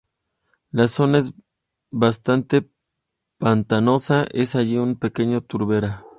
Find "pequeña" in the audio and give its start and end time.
4.95-5.41